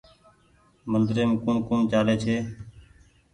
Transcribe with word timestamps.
مندريم 0.91 1.31
ڪوٚڻ 1.41 1.55
ڪوٚڻ 1.67 1.79
چآلي 1.91 2.15
ڇي 2.23 2.37